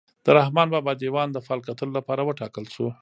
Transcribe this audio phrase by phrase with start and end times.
[0.25, 2.87] د رحمان بابا دیوان د فال کتلو لپاره وټاکل شو.